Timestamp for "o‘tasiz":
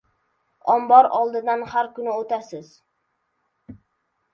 2.17-2.77